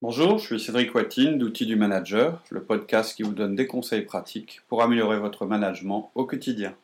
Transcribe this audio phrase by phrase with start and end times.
[0.00, 4.02] Bonjour, je suis Cédric Watine d'Outils du Manager, le podcast qui vous donne des conseils
[4.02, 6.76] pratiques pour améliorer votre management au quotidien.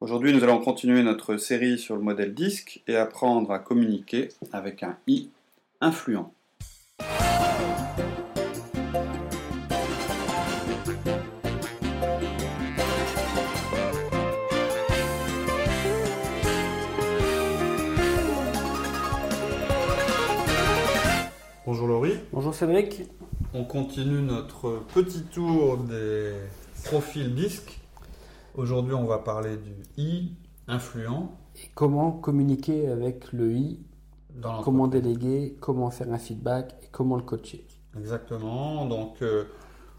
[0.00, 4.84] Aujourd'hui, nous allons continuer notre série sur le modèle DISC et apprendre à communiquer avec
[4.84, 5.30] un I
[5.80, 6.32] influent.
[22.32, 23.02] Bonjour Cédric.
[23.54, 26.32] On continue notre petit tour des
[26.84, 27.80] profils disques.
[28.54, 30.32] Aujourd'hui, on va parler du I
[30.66, 31.30] influent.
[31.56, 33.80] Et comment communiquer avec le I
[34.34, 38.84] Dans Comment déléguer Comment faire un feedback Et comment le coacher Exactement.
[38.86, 39.44] Donc, euh,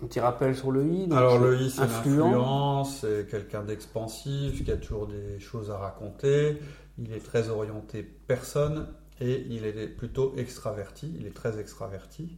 [0.04, 1.08] Un petit rappel sur le I.
[1.12, 2.30] alors le I, c'est influent.
[2.32, 6.58] l'influent, c'est quelqu'un d'expansif, qui a toujours des choses à raconter.
[7.00, 8.88] Il est très orienté personne
[9.22, 11.14] et il est plutôt extraverti.
[11.20, 12.38] Il est très extraverti.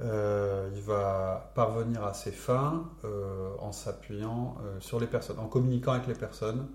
[0.00, 5.46] Euh, il va parvenir à ses fins euh, en s'appuyant euh, sur les personnes, en
[5.46, 6.68] communiquant avec les personnes.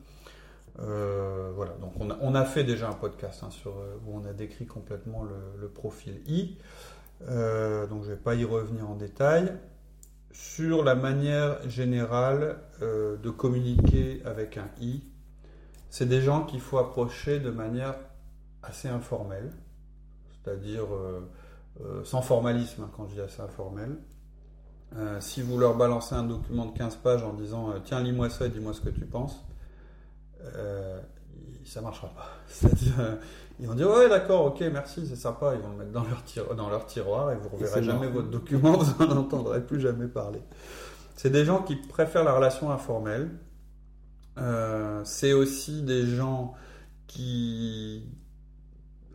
[0.75, 5.23] Voilà, donc on a, fait déjà un podcast hein, sur, où on a décrit complètement
[5.59, 6.57] le, profil I.
[7.21, 9.53] Donc je ne vais pas y revenir en détail.
[10.31, 15.03] Sur la manière générale de communiquer avec un I,
[15.91, 17.93] c'est des gens qu'il faut approcher de manière
[18.63, 19.51] assez informelle,
[20.31, 21.29] c'est-à-dire euh,
[21.81, 23.97] euh, sans formalisme hein, quand je dis assez informel.
[24.95, 28.45] Euh, si vous leur balancez un document de 15 pages en disant tiens lis-moi ça
[28.45, 29.43] et dis-moi ce que tu penses,
[31.65, 32.27] ça marchera pas.
[32.47, 33.15] C'est-à-dire euh,
[33.59, 36.23] ils vont dire ouais d'accord ok merci c'est sympa ils vont le mettre dans leur,
[36.25, 40.07] tiro- dans leur tiroir et vous reverrez jamais votre document vous n'en entendrez plus jamais
[40.07, 40.41] parler.
[41.15, 43.29] C'est des gens qui préfèrent la relation informelle.
[44.39, 46.53] Euh, c'est aussi des gens
[47.07, 48.03] qui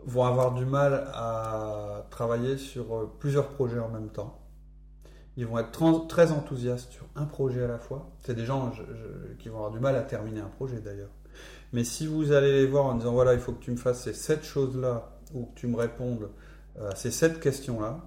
[0.08, 4.40] vont avoir du mal à travailler sur euh, plusieurs projets en même temps.
[5.36, 8.10] Ils vont être très enthousiastes sur un projet à la fois.
[8.18, 8.72] C'est des gens
[9.38, 11.10] qui vont avoir du mal à terminer un projet d'ailleurs.
[11.72, 14.02] Mais si vous allez les voir en disant voilà, il faut que tu me fasses
[14.02, 16.28] ces sept choses-là, ou que tu me répondes
[16.80, 18.00] à ces sept questions-là,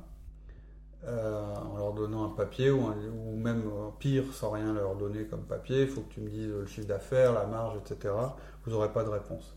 [1.03, 5.25] euh, en leur donnant un papier ou, ou même euh, pire sans rien leur donner
[5.25, 8.13] comme papier, il faut que tu me dises le chiffre d'affaires, la marge, etc.
[8.63, 9.55] Vous n'aurez pas de réponse.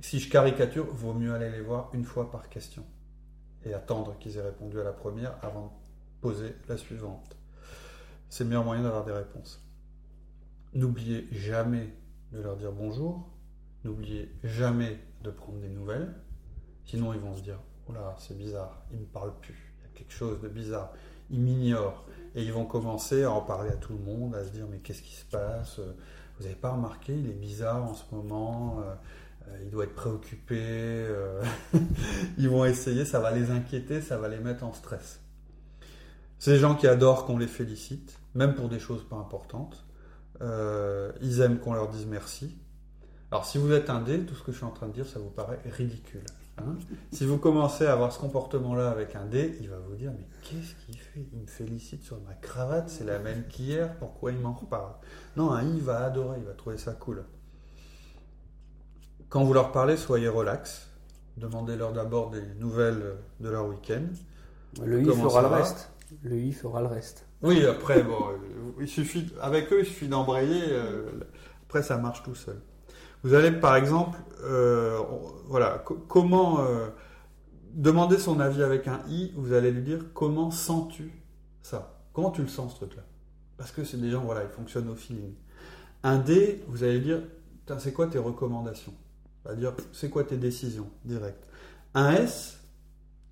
[0.00, 2.84] Si je caricature, vaut mieux aller les voir une fois par question
[3.64, 5.70] et attendre qu'ils aient répondu à la première avant de
[6.22, 7.36] poser la suivante.
[8.30, 9.62] C'est le meilleur moyen d'avoir des réponses.
[10.72, 11.92] N'oubliez jamais
[12.32, 13.28] de leur dire bonjour.
[13.84, 16.14] N'oubliez jamais de prendre des nouvelles.
[16.86, 19.74] Sinon, ils vont se dire Oh là, c'est bizarre, il me parle plus.
[19.78, 20.92] Il y a quelque chose de bizarre.
[21.30, 22.06] Ils m'ignorent.
[22.34, 24.78] Et ils vont commencer à en parler à tout le monde, à se dire Mais
[24.78, 25.78] qu'est-ce qui se passe?
[26.38, 28.82] Vous n'avez pas remarqué Il est bizarre en ce moment.
[29.50, 30.56] Euh, il doit être préoccupé.
[30.58, 31.42] euh,
[32.38, 35.20] ils vont essayer, ça va les inquiéter, ça va les mettre en stress.
[36.46, 39.84] Des gens qui adorent qu'on les félicite, même pour des choses pas importantes.
[40.40, 42.56] Euh, ils aiment qu'on leur dise merci.
[43.30, 45.06] Alors si vous êtes un dé, tout ce que je suis en train de dire,
[45.06, 46.24] ça vous paraît ridicule.
[46.58, 46.76] hein.
[47.12, 50.26] si vous commencez à avoir ce comportement-là avec un dé, il va vous dire mais
[50.42, 51.26] qu'est-ce qu'il fait?
[51.32, 54.94] Il me félicite sur ma cravate, c'est la même qu'hier, pourquoi il m'en reparle?
[55.36, 57.22] Non, un I va adorer, il va trouver ça cool.
[59.30, 60.90] Quand vous leur parlez, soyez relax.
[61.38, 64.02] Demandez-leur d'abord des nouvelles de leur week-end.
[64.84, 65.90] Le I fera le reste.
[66.22, 67.26] Le I fera le reste.
[67.42, 70.64] Oui, après, bon, euh, il suffit, avec eux, il suffit d'embrayer.
[70.68, 71.08] euh,
[71.62, 72.60] après, ça marche tout seul.
[73.22, 74.98] Vous allez, par exemple, euh,
[75.46, 76.88] voilà, co- comment euh,
[77.72, 79.32] demander son avis avec un i.
[79.36, 81.12] Vous allez lui dire comment sens-tu
[81.62, 82.00] ça?
[82.12, 83.02] Comment tu le sens ce truc-là?
[83.56, 85.34] Parce que c'est des gens, voilà, ils fonctionnent au feeling.
[86.02, 87.22] Un d, vous allez lui dire,
[87.78, 88.92] c'est quoi tes recommandations?
[88.92, 89.09] On
[89.44, 91.46] va dire, c'est quoi tes décisions direct.
[91.94, 92.58] Un s,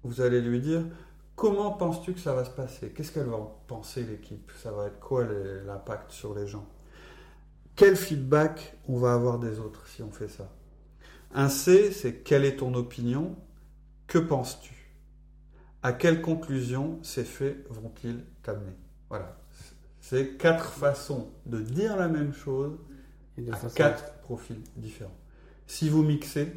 [0.02, 0.82] vous allez lui dire,
[1.38, 2.90] Comment penses-tu que ça va se passer?
[2.90, 4.50] Qu'est-ce qu'elle va en penser l'équipe?
[4.60, 6.66] Ça va être quoi l'impact sur les gens?
[7.76, 10.52] Quel feedback on va avoir des autres si on fait ça?
[11.32, 13.36] Un C, c'est quelle est ton opinion?
[14.08, 14.90] Que penses-tu?
[15.84, 18.74] À quelle conclusion ces faits vont-ils t'amener?
[19.08, 19.38] Voilà.
[20.00, 22.76] C'est quatre façons de dire la même chose
[23.36, 25.16] Et de à quatre profils différents.
[25.68, 26.50] Si vous mixez,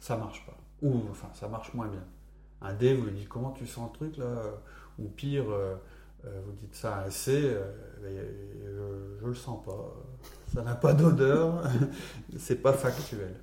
[0.00, 0.58] ça marche pas.
[0.82, 2.04] Ou enfin, ça marche moins bien.
[2.60, 4.42] Un D, vous lui dites comment tu sens le truc là?
[4.98, 5.76] Ou pire, euh,
[6.24, 9.94] euh, vous dites ça à un C, euh, je, le sens pas.
[10.52, 11.62] Ça n'a pas d'odeur,
[12.36, 13.34] c'est pas factuel.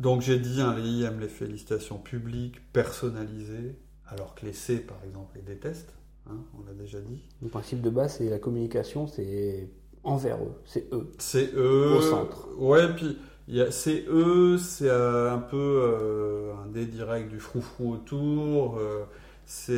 [0.00, 3.78] Donc j'ai dit, hein, les I les félicitations publiques, personnalisées,
[4.08, 5.94] alors que les C, par exemple, les détestent.
[6.28, 7.22] hein, on l'a déjà dit.
[7.42, 9.70] Le principe de base, c'est la communication, c'est
[10.04, 11.10] envers eux, c'est eux.
[11.18, 11.94] C'est eux.
[11.96, 12.48] Au centre.
[12.58, 13.18] Ouais, puis
[13.50, 18.76] Il y a CE, c'est euh, un peu euh, un dé direct du froufrou autour.
[18.76, 19.04] euh,
[19.46, 19.72] c'est,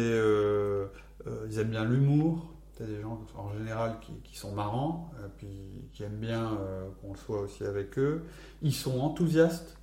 [1.48, 2.52] ils aiment bien l'humour.
[2.72, 6.58] C'est des gens en général qui, qui sont marrants, puis qui aiment bien
[7.00, 8.22] qu'on le soit aussi avec eux.
[8.62, 9.76] Ils sont enthousiastes,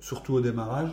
[0.00, 0.90] surtout au démarrage.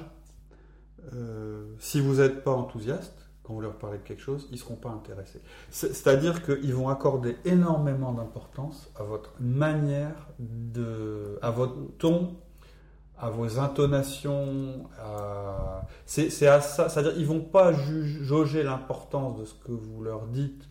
[1.79, 4.75] Si vous n'êtes pas enthousiaste, quand vous leur parlez de quelque chose, ils ne seront
[4.75, 5.41] pas intéressés.
[5.71, 12.35] C'est- C'est-à-dire qu'ils vont accorder énormément d'importance à votre manière de, à votre ton,
[13.17, 14.87] à vos intonations.
[14.99, 16.89] à- C'est à ça.
[16.89, 20.63] C'est-à-dire ils vont pas jauger l'importance de ce que vous leur dites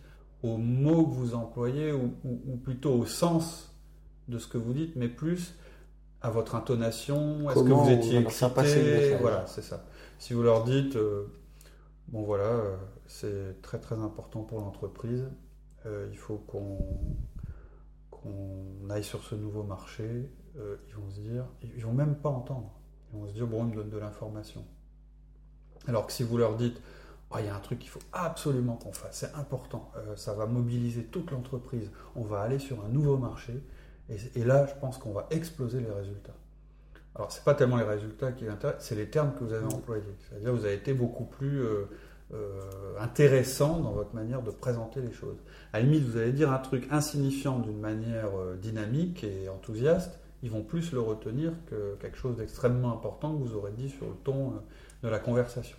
[0.45, 3.75] aux mots que vous employez ou, ou- ou plutôt au sens
[4.29, 5.57] de ce que vous dites, mais plus
[6.23, 7.51] à votre intonation.
[7.51, 8.19] Est-ce que vous étiez
[8.69, 9.11] excité.
[9.21, 9.85] Voilà, c'est ça.
[10.21, 11.25] Si vous leur dites, euh,
[12.09, 12.77] bon voilà, euh,
[13.07, 15.29] c'est très très important pour l'entreprise,
[15.87, 16.79] euh, il faut qu'on
[18.91, 22.73] aille sur ce nouveau marché, euh, ils vont se dire, ils vont même pas entendre,
[23.13, 24.65] ils vont se dire, bon, ils me donnent de l'information.
[25.87, 26.81] Alors que si vous leur dites,
[27.31, 30.47] Oh, il y a un truc qu'il faut absolument qu'on fasse, c'est important, ça va
[30.47, 33.63] mobiliser toute l'entreprise, on va aller sur un nouveau marché,
[34.09, 36.39] et là, je pense qu'on va exploser les résultats.
[37.19, 40.05] Alors, c'est pas tellement les résultats qui intéressent, c'est les termes que vous avez employés.
[40.21, 41.89] C'est-à-dire, vous avez été beaucoup plus euh,
[42.33, 42.61] euh,
[43.01, 45.37] intéressant dans votre manière de présenter les choses.
[45.73, 50.21] À la limite, vous allez dire un truc insignifiant d'une manière euh, dynamique et enthousiaste,
[50.45, 54.07] ils vont plus le retenir que quelque chose d'extrêmement important que vous aurez dit sur
[54.07, 54.53] le ton
[55.03, 55.77] de la conversation.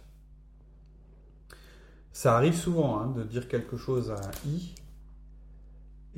[2.11, 4.75] Ça arrive souvent hein, de dire quelque chose à un i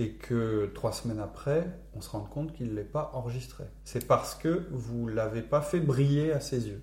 [0.01, 3.65] et que trois semaines après, on se rende compte qu'il ne l'est pas enregistré.
[3.83, 6.81] C'est parce que vous ne l'avez pas fait briller à ses yeux.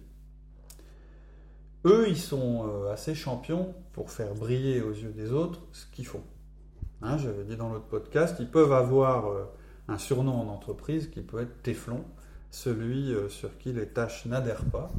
[1.84, 6.06] Eux, ils sont euh, assez champions pour faire briller aux yeux des autres ce qu'ils
[6.06, 6.22] font.
[7.02, 9.44] Hein, J'avais dit dans l'autre podcast, ils peuvent avoir euh,
[9.88, 12.04] un surnom en entreprise qui peut être Téflon,
[12.52, 14.92] celui euh, sur qui les tâches n'adhèrent pas.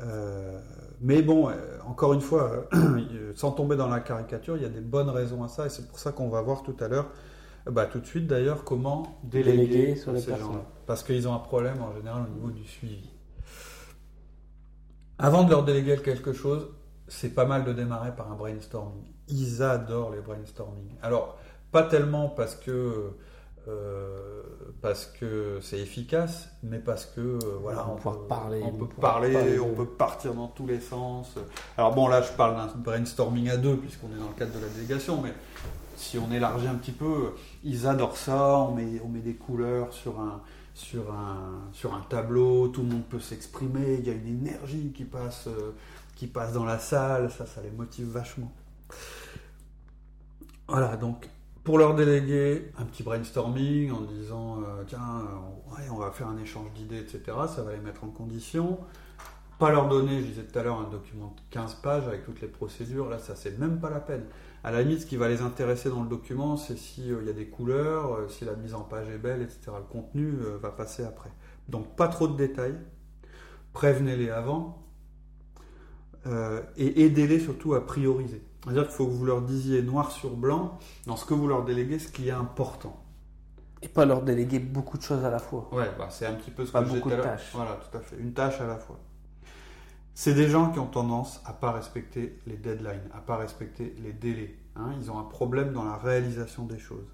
[0.00, 0.60] Euh,
[1.00, 1.54] mais bon, euh,
[1.86, 5.42] encore une fois, euh, sans tomber dans la caricature, il y a des bonnes raisons
[5.44, 7.10] à ça, et c'est pour ça qu'on va voir tout à l'heure,
[7.66, 10.46] bah, tout de suite d'ailleurs, comment déléguer, Déléguer sur les ces personnes.
[10.52, 10.64] gens-là.
[10.86, 13.10] Parce qu'ils ont un problème en général au niveau du suivi.
[15.18, 16.68] Avant de leur déléguer quelque chose,
[17.08, 19.04] c'est pas mal de démarrer par un brainstorming.
[19.28, 20.96] Ils adorent les brainstorming.
[21.02, 21.38] Alors,
[21.70, 23.12] pas tellement parce que
[23.66, 24.42] euh,
[24.82, 29.58] parce que c'est efficace, mais parce que euh, voilà, On peut, parler, on peut parler,
[29.58, 31.34] on peut partir dans tous les sens.
[31.78, 34.60] Alors bon, là, je parle d'un brainstorming à deux puisqu'on est dans le cadre de
[34.60, 35.32] la délégation, mais
[35.96, 37.32] si on élargit un petit peu,
[37.62, 38.58] ils adorent ça.
[38.58, 40.42] On met, on met des couleurs sur un,
[40.74, 43.96] sur un, sur un tableau, tout le monde peut s'exprimer.
[44.00, 45.72] Il y a une énergie qui passe, euh,
[46.16, 47.30] qui passe dans la salle.
[47.30, 48.52] Ça, ça les motive vachement.
[50.68, 51.28] Voilà, donc
[51.64, 56.38] pour leur déléguer un petit brainstorming en disant euh, tiens, euh, on va faire un
[56.38, 57.22] échange d'idées, etc.
[57.54, 58.78] Ça va les mettre en condition.
[59.58, 62.40] Pas leur donner, je disais tout à l'heure, un document de 15 pages avec toutes
[62.40, 63.08] les procédures.
[63.08, 64.24] Là, ça, c'est même pas la peine.
[64.64, 67.32] À la limite, ce qui va les intéresser dans le document, c'est s'il y a
[67.32, 69.60] des couleurs, euh, si la mise en page est belle, etc.
[69.76, 71.30] Le contenu euh, va passer après.
[71.68, 72.74] Donc, pas trop de détails.
[73.72, 74.82] Prévenez-les avant.
[76.26, 78.42] euh, et aidez-les surtout à prioriser.
[78.64, 81.64] C'est-à-dire qu'il faut que vous leur disiez noir sur blanc, dans ce que vous leur
[81.64, 82.98] déléguez, ce qui est important.
[83.82, 85.68] Et pas leur déléguer beaucoup de choses à la fois.
[85.72, 87.50] Ouais, bah, c'est un petit peu ce Pas que beaucoup de tâches.
[87.52, 88.16] Voilà, tout à fait.
[88.18, 88.98] Une tâche à la fois.
[90.14, 94.12] C'est des gens qui ont tendance à pas respecter les deadlines, à pas respecter les
[94.12, 94.56] délais.
[94.76, 94.92] hein.
[94.98, 97.12] Ils ont un problème dans la réalisation des choses.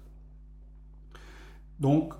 [1.79, 2.13] Donc,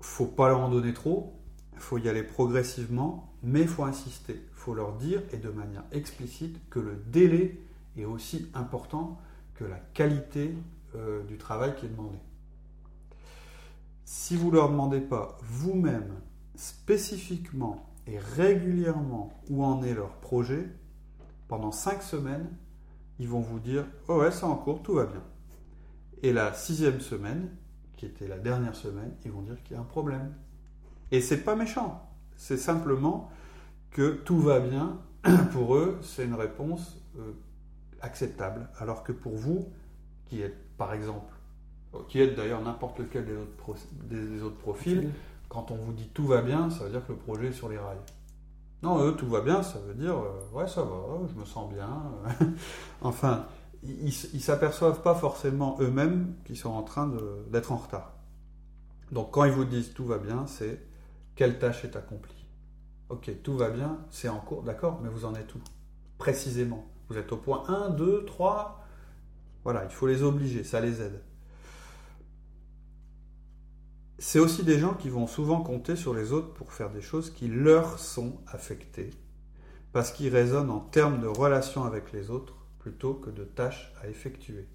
[0.00, 1.34] faut pas leur en donner trop.
[1.74, 4.34] Il faut y aller progressivement, mais il faut insister.
[4.34, 7.60] Il faut leur dire, et de manière explicite, que le délai
[8.00, 9.18] est aussi important
[9.54, 10.54] que la qualité
[10.94, 12.18] euh, du travail qui est demandé.
[14.04, 16.14] Si vous ne leur demandez pas vous-même,
[16.54, 20.68] spécifiquement et régulièrement où en est leur projet,
[21.46, 22.48] pendant cinq semaines,
[23.18, 25.22] ils vont vous dire Oh ouais, c'est en cours, tout va bien.
[26.22, 27.50] Et la sixième semaine,
[27.96, 30.32] qui était la dernière semaine, ils vont dire qu'il y a un problème.
[31.10, 33.30] Et c'est pas méchant, c'est simplement
[33.90, 35.00] que tout va bien.
[35.52, 37.32] Pour eux, c'est une réponse euh,
[38.02, 38.68] acceptable.
[38.78, 39.68] Alors que pour vous,
[40.26, 41.32] qui êtes par exemple,
[42.08, 43.76] qui êtes d'ailleurs n'importe lequel des autres, pro-
[44.08, 45.10] des- des autres profils,
[45.48, 47.68] quand on vous dit tout va bien, ça veut dire que le projet est sur
[47.68, 47.98] les rails.
[48.82, 50.96] Non, eux, tout va bien, ça veut dire euh, ouais, ça va,
[51.32, 51.88] je me sens bien.
[53.02, 53.46] enfin,
[53.82, 57.10] ils ils s'aperçoivent pas forcément eux-mêmes qu'ils sont en train
[57.50, 58.14] d'être en retard.
[59.12, 60.80] Donc, quand ils vous disent tout va bien, c'est
[61.34, 62.46] quelle tâche est accomplie?
[63.08, 65.60] Ok, tout va bien, c'est en cours, d'accord, mais vous en êtes où?
[66.18, 66.86] Précisément.
[67.08, 68.84] Vous êtes au point 1, 2, 3.
[69.64, 71.20] Voilà, il faut les obliger, ça les aide.
[74.18, 77.30] c'est aussi des gens qui vont souvent compter sur les autres pour faire des choses
[77.30, 79.10] qui leur sont affectées,
[79.92, 84.08] parce qu'ils raisonnent en termes de relations avec les autres plutôt que de tâches à
[84.08, 84.66] effectuer.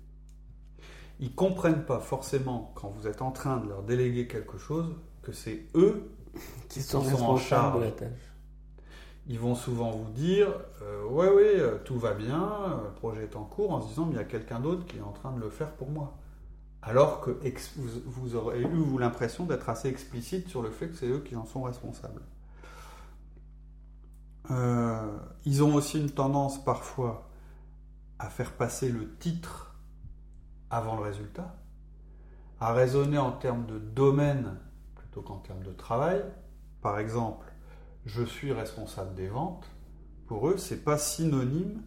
[1.20, 5.32] Ils comprennent pas forcément quand vous êtes en train de leur déléguer quelque chose que
[5.32, 6.10] c'est eux
[6.70, 7.80] Qui sont sont en charge.
[7.80, 8.33] de la tâche.
[9.28, 10.50] Ils vont souvent vous dire
[10.82, 13.88] euh, ouais ouais euh, tout va bien, euh, le projet est en cours en se
[13.88, 15.90] disant mais il y a quelqu'un d'autre qui est en train de le faire pour
[15.90, 16.18] moi.
[16.86, 17.40] Alors que
[18.06, 21.46] vous, aurez eu l'impression d'être assez explicite sur le fait que c'est eux qui en
[21.46, 22.22] sont responsables.
[24.52, 27.30] Euh, ils ont aussi une tendance parfois
[28.20, 29.76] à faire passer le titre
[30.70, 31.56] avant le résultat,
[32.60, 34.58] à raisonner en termes de domaine
[34.96, 36.22] plutôt qu'en termes de travail.
[36.82, 37.53] Par exemple,
[38.06, 39.66] je suis responsable des ventes.
[40.28, 41.82] Pour eux, c'est pas synonyme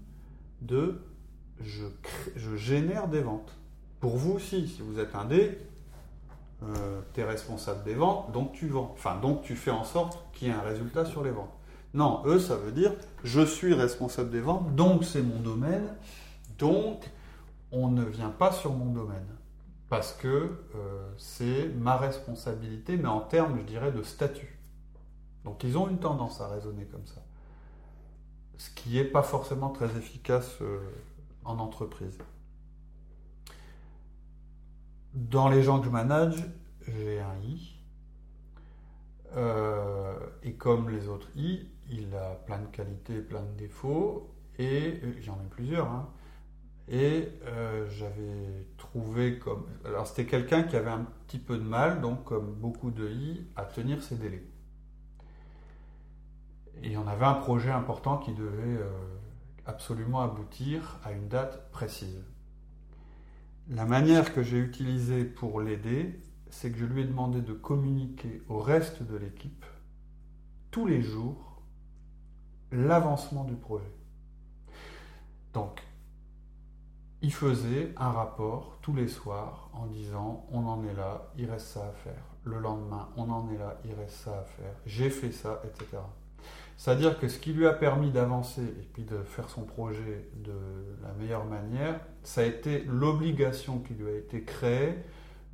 [0.62, 1.00] de
[1.62, 3.52] je, crée- je génère des ventes.
[4.00, 5.58] Pour vous aussi, si vous êtes un D,
[7.14, 8.90] tu es responsable des ventes, donc tu vends.
[8.94, 11.52] Enfin, donc tu fais en sorte qu'il y ait un résultat sur les ventes.
[11.94, 12.92] Non, eux, ça veut dire
[13.24, 15.86] je suis responsable des ventes, donc c'est mon domaine,
[16.58, 17.10] donc
[17.72, 19.26] on ne vient pas sur mon domaine.
[19.88, 20.28] Parce que
[20.74, 24.55] euh, c'est ma responsabilité, mais en termes, je dirais, de statut.
[25.46, 27.22] Donc ils ont une tendance à raisonner comme ça.
[28.58, 30.80] Ce qui n'est pas forcément très efficace euh,
[31.44, 32.18] en entreprise.
[35.14, 36.44] Dans les gens que je manage,
[36.80, 37.78] j'ai un I.
[39.36, 45.00] Euh, et comme les autres I, il a plein de qualités, plein de défauts, et
[45.04, 45.88] euh, j'en ai plusieurs.
[45.88, 46.08] hein.
[46.88, 47.28] Et
[47.88, 49.66] j'avais trouvé comme.
[49.84, 53.44] Alors c'était quelqu'un qui avait un petit peu de mal, donc comme beaucoup de I,
[53.56, 54.44] à tenir ses délais.
[56.82, 58.90] Et on avait un projet important qui devait euh,
[59.66, 62.24] absolument aboutir à une date précise.
[63.68, 68.42] La manière que j'ai utilisée pour l'aider, c'est que je lui ai demandé de communiquer
[68.48, 69.64] au reste de l'équipe
[70.70, 71.62] tous les jours
[72.70, 73.92] l'avancement du projet.
[75.52, 75.82] Donc,
[77.22, 81.68] il faisait un rapport tous les soirs en disant on en est là, il reste
[81.68, 82.22] ça à faire.
[82.44, 84.74] Le lendemain, on en est là, il reste ça à faire.
[84.84, 85.98] J'ai fait ça, etc.
[86.76, 90.52] C'est-à-dire que ce qui lui a permis d'avancer et puis de faire son projet de
[91.02, 94.94] la meilleure manière, ça a été l'obligation qui lui a été créée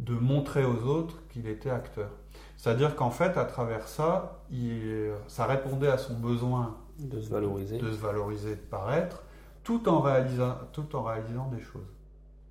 [0.01, 2.11] de montrer aux autres qu'il était acteur.
[2.57, 7.79] C'est-à-dire qu'en fait, à travers ça, il- ça répondait à son besoin De se valoriser.
[7.79, 9.23] de se valoriser, de paraître,
[9.63, 11.87] tout en réalisant, tout en réalisant des choses.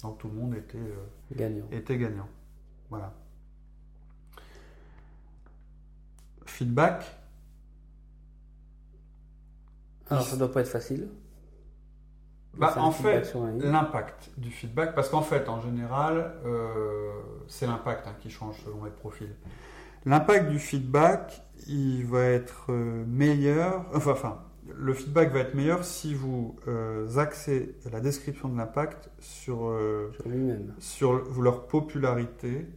[0.02, 1.66] Donc tout le monde était, euh, Gagnant.
[1.72, 2.28] était gagnant.
[2.90, 3.14] Voilà.
[6.46, 7.06] Feedback,
[10.12, 11.08] Alors, ça doit pas être facile.
[12.54, 17.12] Bah, en fait, l'impact du feedback, parce qu'en fait, en général, euh,
[17.48, 19.34] c'est l'impact hein, qui change selon les profils.
[20.06, 24.40] L'impact du feedback, il va être euh, meilleur, enfin, enfin,
[24.76, 30.12] le feedback va être meilleur si vous euh, axez la description de l'impact sur, euh,
[30.14, 30.74] sur lui-même.
[30.80, 32.68] sur leur popularité,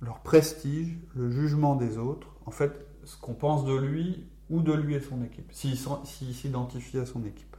[0.00, 4.72] leur prestige, le jugement des autres, en fait, ce qu'on pense de lui ou de
[4.72, 7.56] lui et son équipe, s'il s'identifie à son équipe.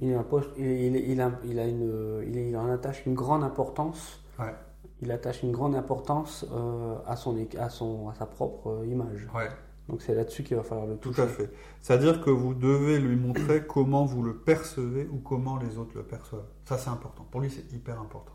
[0.00, 4.20] Il, approche- il, il- il a, il a une, il, en attache une grande importance.
[4.38, 4.54] Ouais.
[5.02, 9.28] Il attache une grande importance euh, à, son, à, son, à sa propre euh, image.
[9.34, 9.48] Ouais.
[9.88, 11.22] Donc c'est là-dessus qu'il va falloir le Tout toucher.
[11.22, 11.50] à fait.
[11.80, 16.02] C'est-à-dire que vous devez lui montrer comment vous le percevez ou comment les autres le
[16.02, 16.46] perçoivent.
[16.64, 17.26] Ça, c'est important.
[17.30, 18.32] Pour lui, c'est hyper important.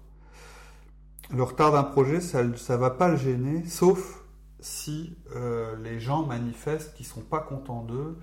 [1.33, 4.23] Le retard d'un projet, ça ne va pas le gêner, sauf
[4.59, 8.17] si euh, les gens manifestent qu'ils sont pas contents d'eux,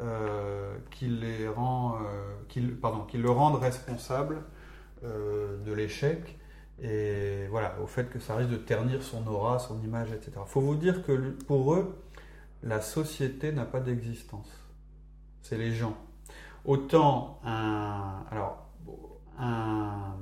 [0.00, 4.42] euh, qu'ils les rend, euh, qu'ils- pardon, qu'ils le rendent responsable
[5.02, 6.38] de l'échec
[6.82, 10.32] et voilà, au fait que ça risque de ternir son aura, son image, etc.
[10.46, 11.12] Faut vous dire que
[11.46, 11.94] pour eux,
[12.62, 14.48] la société n'a pas d'existence.
[15.42, 15.94] C'est les gens.
[16.64, 18.24] Autant un.
[18.30, 18.66] Alors,
[19.38, 20.14] un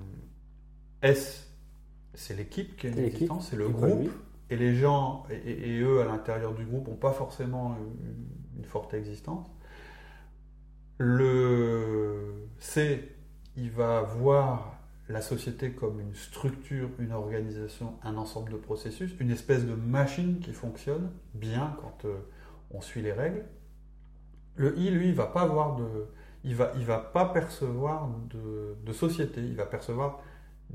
[1.03, 1.49] S,
[2.15, 4.11] c'est l'équipe qui a une existence, c'est le groupe.
[4.53, 7.75] Et les gens, et, eux, à l'intérieur du groupe, n'ont pas forcément
[8.59, 9.47] une, forte existence.
[10.99, 13.17] Le C,
[13.57, 14.79] il va voir
[15.09, 20.39] la société comme une structure, une organisation, un ensemble de processus, une espèce de machine
[20.41, 22.19] qui fonctionne bien quand euh,
[22.71, 23.47] on suit les règles.
[24.57, 25.87] Le I, lui, il va pas avoir de,
[26.45, 29.41] il va, il va pas percevoir de, société.
[29.41, 30.21] Il va percevoir,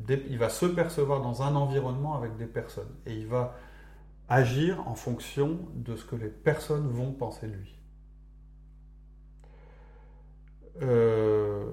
[0.09, 3.55] il va se percevoir dans un environnement avec des personnes et il va
[4.29, 7.79] agir en fonction de ce que les personnes vont penser de lui.
[10.81, 11.71] Euh,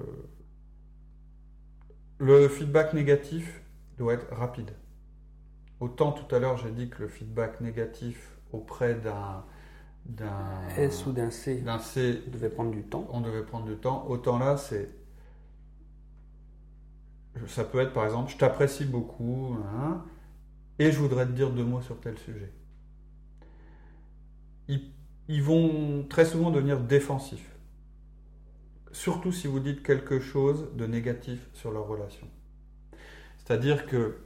[2.17, 3.61] le feedback négatif
[3.97, 4.71] doit être rapide.
[5.79, 9.43] autant tout à l'heure j'ai dit que le feedback négatif auprès d'un
[10.05, 13.07] d'un S ou d'un C, d'un C devait prendre du temps.
[13.11, 14.05] on devait prendre du temps.
[14.07, 14.89] Autant là, c'est.
[17.47, 20.05] Ça peut être par exemple, je t'apprécie beaucoup, hein,
[20.79, 22.51] et je voudrais te dire deux mots sur tel sujet.
[25.27, 27.55] Ils, vont très souvent devenir défensifs.
[28.91, 32.27] Surtout si vous dites quelque chose de négatif sur leur relation.
[33.37, 34.17] C'est-à-dire que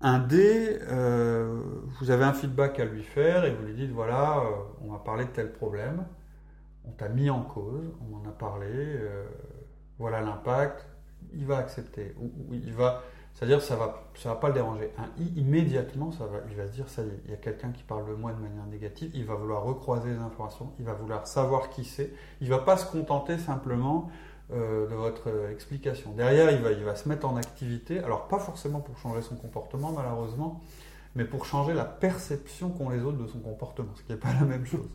[0.00, 1.60] un D, euh,
[1.98, 4.50] vous avez un feedback à lui faire et vous lui dites voilà, euh,
[4.82, 6.04] on va parler de tel problème,
[6.84, 9.24] on t'a mis en cause, on en a parlé, euh,
[9.98, 10.86] voilà l'impact,
[11.32, 12.14] il va accepter.
[12.20, 13.02] Ou il va,
[13.36, 14.90] c'est-à-dire ça va, ça va pas le déranger.
[14.96, 17.36] Un I, immédiatement, ça va, il va se dire ça y est, il y a
[17.36, 20.86] quelqu'un qui parle de moi de manière négative, il va vouloir recroiser les informations, il
[20.86, 24.10] va vouloir savoir qui c'est, il va pas se contenter simplement
[24.54, 26.12] euh, de votre euh, explication.
[26.12, 29.36] Derrière, il va, il va se mettre en activité, alors pas forcément pour changer son
[29.36, 30.62] comportement malheureusement,
[31.14, 34.32] mais pour changer la perception qu'ont les autres de son comportement, ce qui n'est pas
[34.32, 34.88] la même chose.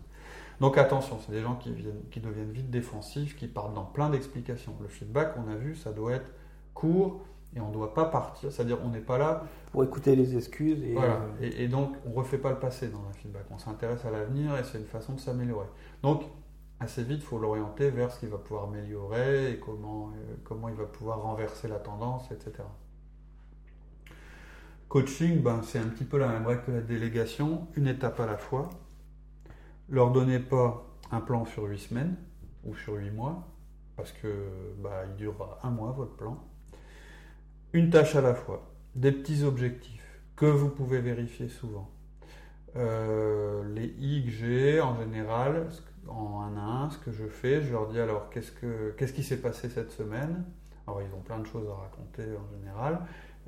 [0.60, 4.10] Donc attention, c'est des gens qui, viennent, qui deviennent vite défensifs, qui partent dans plein
[4.10, 4.74] d'explications.
[4.82, 6.30] Le feedback, on a vu, ça doit être
[6.74, 7.22] court
[7.56, 10.82] et on ne doit pas partir, c'est-à-dire on n'est pas là Pour écouter les excuses
[10.84, 11.14] et, voilà.
[11.16, 13.44] euh, Et, et donc, on ne refait pas le passé dans un feedback.
[13.52, 15.68] On s'intéresse à l'avenir et c'est une façon de s'améliorer.
[16.02, 16.24] Donc,
[16.80, 20.70] assez vite, il faut l'orienter vers ce qu'il va pouvoir améliorer et comment, euh, comment
[20.70, 22.64] il va pouvoir renverser la tendance, etc.
[24.90, 28.26] Coaching, ben, c'est un petit peu la même règle que la délégation, une étape à
[28.26, 28.70] la fois.
[29.90, 32.16] Leur donnez pas un plan sur 8 semaines
[32.66, 33.48] ou sur 8 mois,
[33.96, 34.28] parce que
[34.80, 36.38] bah, il durera un mois votre plan.
[37.74, 41.90] Une tâche à la fois, des petits objectifs que vous pouvez vérifier souvent.
[42.76, 45.68] Euh, les I que j'ai en général,
[46.08, 49.14] en un à un, ce que je fais, je leur dis alors qu'est-ce, que, qu'est-ce
[49.14, 50.44] qui s'est passé cette semaine?
[50.88, 53.00] Alors ils ont plein de choses à raconter en général,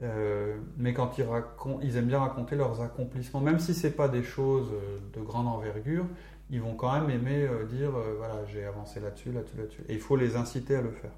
[0.01, 4.09] Euh, mais quand ils, racon- ils aiment bien raconter leurs accomplissements, même si c'est pas
[4.09, 6.05] des choses euh, de grande envergure,
[6.49, 9.83] ils vont quand même aimer dire voilà j'ai avancé là-dessus, là-dessus, là-dessus.
[9.89, 11.11] Et il faut les inciter à le faire.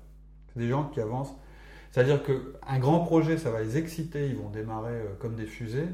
[0.47, 1.34] C'est des gens qui avancent.
[1.95, 5.88] C'est-à-dire qu'un grand projet, ça va les exciter, ils vont démarrer euh, comme des fusées,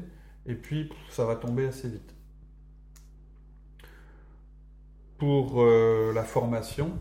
[0.46, 2.12] et puis ça va tomber assez vite.
[5.16, 6.98] Pour euh, la formation,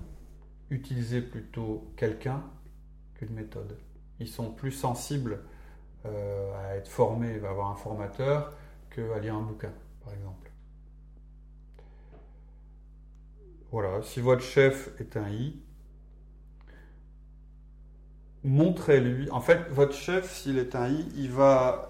[0.69, 2.43] utilisez plutôt quelqu'un
[3.15, 3.75] qu'une méthode.
[4.19, 5.39] Ils sont plus sensibles
[6.05, 8.55] euh, à être formés, à avoir un formateur,
[8.91, 10.51] qu'à lire un bouquin, par exemple.
[13.71, 15.59] Voilà, si votre chef est un I,
[18.43, 19.29] montrez-lui.
[19.31, 21.87] En fait, votre chef, s'il est un I, il va,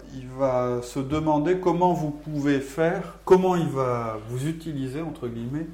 [0.82, 5.66] se demander comment vous pouvez faire, comment il va vous utiliser, entre guillemets,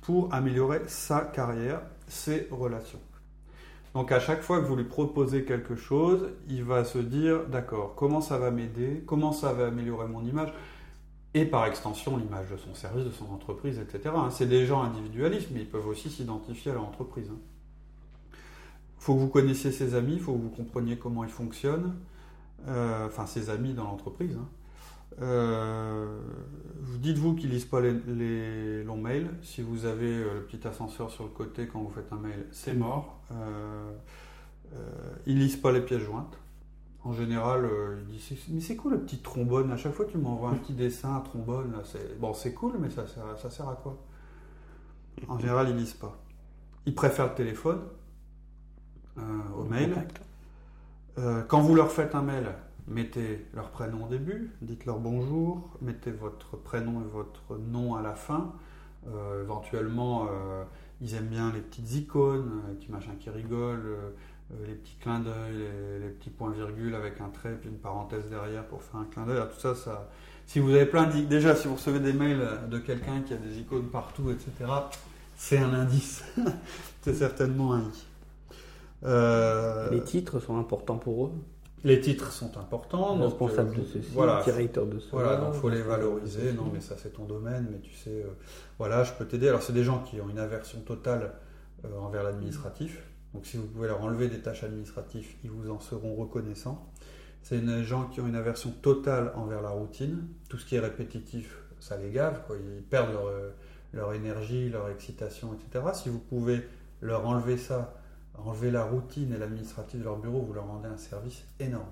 [0.00, 3.00] pour améliorer sa carrière, ses relations.
[3.94, 7.94] Donc à chaque fois que vous lui proposez quelque chose, il va se dire, d'accord,
[7.94, 10.52] comment ça va m'aider, comment ça va améliorer mon image,
[11.34, 14.14] et par extension l'image de son service, de son entreprise, etc.
[14.16, 14.28] hein.
[14.30, 17.30] C'est des gens individualistes, mais ils peuvent aussi s'identifier à leur entreprise.
[19.02, 21.96] Il faut que vous connaissiez ses amis, il faut que vous compreniez comment ils fonctionnent,
[22.68, 24.36] euh, enfin ses amis dans l'entreprise.
[24.36, 24.46] hein.
[25.20, 26.20] Euh,
[26.80, 29.28] vous dites-vous qu'ils lisent pas les, les longs mails.
[29.42, 32.46] Si vous avez euh, le petit ascenseur sur le côté quand vous faites un mail,
[32.52, 33.18] c'est mort.
[33.32, 33.90] Euh,
[35.26, 36.38] ils lisent pas les pièces jointes.
[37.02, 37.68] En général,
[38.08, 39.72] ils disent mais c'est quoi le petit trombone?
[39.72, 41.74] À chaque fois, tu m'envoies un petit dessin, un trombone.
[41.84, 43.98] C'est bon, c'est cool, mais ça sert, à- ça sert à quoi?
[45.26, 46.16] En général, ils lisent pas.
[46.86, 47.80] Ils préfèrent le téléphone
[49.16, 49.94] au mail.
[51.18, 52.46] Euh, quand vous leur faites un mail,
[52.88, 58.14] mettez leur prénom au début, dites-leur bonjour, mettez votre prénom et votre nom à la
[58.14, 58.52] fin.
[59.08, 60.64] Euh, éventuellement, euh,
[61.00, 64.10] ils aiment bien les petites icônes, euh, les petits machins qui rigolent, euh,
[64.52, 68.30] euh, les petits clins d'œil, les, les petits points-virgules avec un trait puis une parenthèse
[68.30, 69.36] derrière pour faire un clin d'œil.
[69.36, 70.08] Alors, Tout ça, ça.
[70.46, 73.36] Si vous avez plein d'icônes, déjà, si vous recevez des mails de quelqu'un qui a
[73.36, 74.70] des icônes partout, etc.,
[75.36, 76.24] c'est un indice.
[77.02, 78.06] c'est certainement un i.
[79.04, 81.32] Euh, Les titres sont importants pour eux.
[81.84, 83.16] les titres sont importants.
[83.16, 85.10] donc, Responsable euh, de ceci, voilà, directeur de cela.
[85.22, 86.52] voilà, donc faut les valoriser.
[86.52, 88.28] Non, mais ça c'est ton domaine, mais tu sais, euh,
[88.78, 89.48] voilà, je peux t'aider.
[89.48, 91.32] Alors c'est des gens qui ont une aversion totale
[91.84, 93.02] euh, envers l'administratif.
[93.34, 96.86] Donc si vous pouvez leur enlever des tâches administratives, ils vous en seront reconnaissants.
[97.42, 100.28] C'est des gens qui ont une aversion totale envers la routine.
[100.48, 102.42] Tout ce qui est répétitif, ça les gave.
[102.46, 102.56] Quoi.
[102.56, 103.24] Ils perdent leur,
[103.94, 105.86] leur énergie, leur excitation, etc.
[105.94, 106.60] Si vous pouvez
[107.00, 107.94] leur enlever ça,
[108.38, 111.84] enlever la routine et l'administratif de leur bureau, vous leur rendez un service énorme.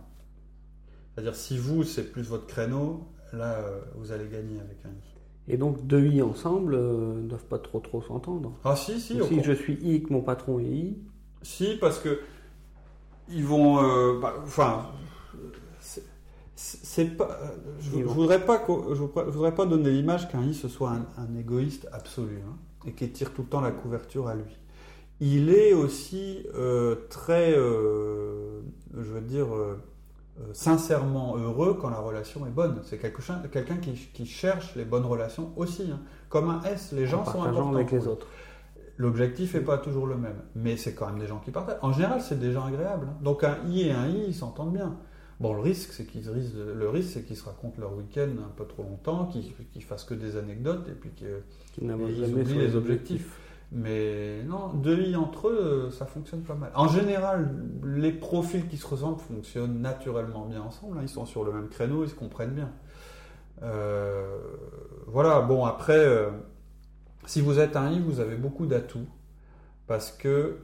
[1.14, 5.52] C'est-à-dire si vous, c'est plus votre créneau, là, euh, vous allez gagner avec un i.
[5.52, 8.52] Et donc deux I ensemble euh, ne doivent pas trop trop s'entendre.
[8.64, 10.98] Ah si, si, si je suis I, que mon patron est I,
[11.42, 12.20] si, parce que
[13.28, 14.86] ils vont, euh, bah, enfin,
[15.80, 16.04] c'est-
[17.16, 17.38] pas,
[17.80, 18.12] je, vont.
[18.12, 21.34] voudrais pas, je voudrais- je voudrais pas donner l'image qu'un I ce soit un, un
[21.36, 24.58] égoïste absolu hein, et qui tire tout le temps la couverture à lui.
[25.20, 28.60] Il est aussi euh, très, euh,
[28.96, 29.76] je veux dire, euh,
[30.52, 32.80] sincèrement heureux quand la relation est bonne.
[32.84, 35.90] C'est quelqu'un qui, qui cherche les bonnes relations aussi.
[35.92, 36.00] hein.
[36.30, 37.74] Comme un S, les gens en sont importants.
[37.74, 38.26] avec les autres.
[38.96, 41.78] L'objectif n'est pas toujours le même, mais c'est quand même des gens qui partagent.
[41.82, 43.06] En général, c'est des gens agréables.
[43.10, 43.16] hein.
[43.22, 44.96] Donc un I et un I, ils s'entendent bien.
[45.38, 48.66] Bon, le risque, c'est qu'ils le risque, c'est qu'ils se racontent leur week-end un peu
[48.66, 51.40] trop longtemps, qu'ils qu'ils fassent que des anecdotes et puis que.
[51.74, 53.38] Qui n'avancent Et ils jamais oublient les objectifs.
[53.72, 56.72] Mais non, deux I entre eux, euh, ça fonctionne pas mal.
[56.74, 57.54] En général,
[57.84, 60.98] les profils qui se ressemblent fonctionnent naturellement bien ensemble.
[60.98, 61.02] hein.
[61.02, 62.72] Ils sont sur le même créneau, ils se comprennent bien.
[63.62, 64.38] Euh,
[65.06, 66.30] voilà, bon, après, euh,
[67.26, 69.08] si vous êtes un I, vous avez beaucoup d'atouts
[69.86, 70.58] parce que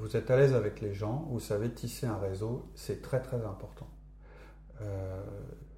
[0.00, 3.44] vous êtes à l'aise avec les gens, vous savez tisser un réseau, c'est très très
[3.44, 3.88] important.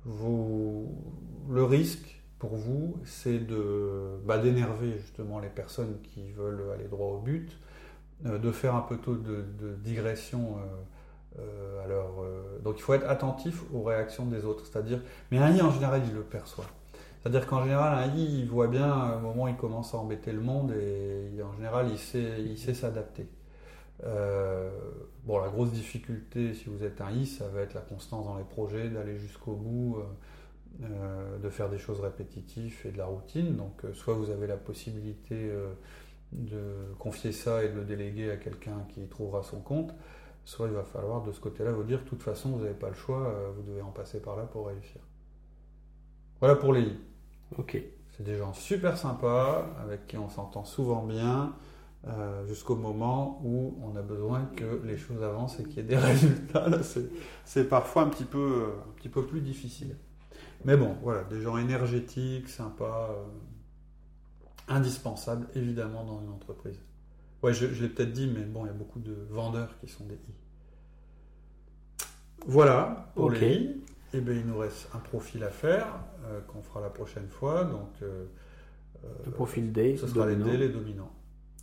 [0.05, 0.94] Vous,
[1.48, 7.09] le risque pour vous, c'est de bah, d'énerver justement les personnes qui veulent aller droit
[7.09, 7.57] au but,
[8.27, 9.44] euh, de faire un peu tôt de,
[9.83, 10.57] digression.
[10.59, 15.38] euh, euh, alors, euh, donc il faut être attentif aux réactions des autres, c'est-à-dire, mais
[15.38, 16.64] un I en général il le perçoit.
[17.22, 20.33] C'est-à-dire qu'en général, un I, il voit bien au moment où il commence à embêter
[20.33, 23.27] le monde et en général, il sait, il sait s'adapter.
[25.25, 28.37] Bon, la grosse difficulté, si vous êtes un I, ça va être la constance dans
[28.37, 29.99] les projets, d'aller jusqu'au bout,
[30.82, 33.56] euh, de faire des choses répétitives et de la routine.
[33.56, 35.72] Donc, euh, soit vous avez la possibilité euh,
[36.32, 39.94] de confier ça et de le déléguer à quelqu'un qui y trouvera son compte,
[40.44, 42.88] soit il va falloir de ce côté-là vous dire, de toute façon, vous n'avez pas
[42.88, 45.00] le choix, vous devez en passer par là pour réussir.
[46.40, 46.96] Voilà pour les I.
[47.58, 47.82] Ok.
[48.16, 51.54] C'est des gens super sympas, avec qui on s'entend souvent bien,
[52.08, 55.82] euh, jusqu'au moment où on a besoin que les choses avancent et qu'il y ait
[55.82, 56.66] des résultats.
[57.44, 59.96] C'est, parfois un petit, peu, un petit peu plus difficile.
[60.66, 63.24] Mais bon, voilà, des gens énergétiques, sympas, euh,
[64.68, 66.79] indispensables, évidemment, dans une entreprise.
[67.42, 69.87] Ouais, je, je l'ai peut-être dit, mais bon, il y a beaucoup de vendeurs qui
[69.88, 70.35] sont des I.
[72.46, 73.38] Voilà, pour Ok.
[73.40, 73.81] les I.
[74.14, 75.87] Eh bien, il nous reste un profil à faire,
[76.24, 77.64] euh, qu'on fera la prochaine fois.
[77.64, 78.24] Donc, euh,
[79.24, 79.96] Le profil D.
[79.96, 80.37] ce sera les.
[80.37, 81.12] D, les dominants.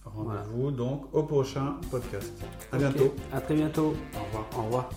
[0.05, 2.31] Rendez-vous donc au prochain podcast.
[2.73, 3.13] À bientôt.
[3.31, 3.93] À très bientôt.
[4.15, 4.47] Au revoir.
[4.57, 4.89] Au revoir.